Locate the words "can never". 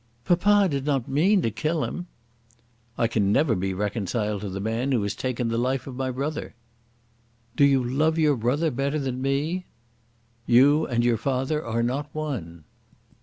3.07-3.53